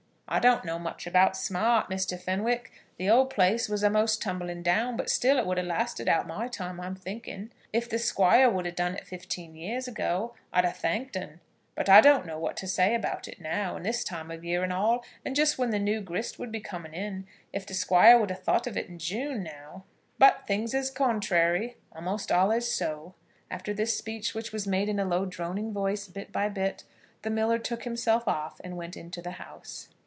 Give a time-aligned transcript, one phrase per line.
[0.33, 2.71] "I don't know much about smart, Muster Fenwick.
[2.95, 6.47] The old place was a'most tumbling down, but still it would have lasted out my
[6.47, 7.51] time, I'm thinking.
[7.73, 11.41] If t' Squire would 'a done it fifteen years ago, I'd 'a thanked un;
[11.75, 14.63] but I don't know what to say about it now, and this time of year
[14.63, 15.03] and all,
[15.33, 17.27] just when the new grist would be coming in.
[17.51, 19.83] If t' Squire would 'a thought of it in June, now.
[20.17, 23.15] But things is contrary a'most allays so."
[23.49, 26.85] After this speech, which was made in a low, droning voice, bit by bit,
[27.21, 29.89] the miller took himself off and went into the house.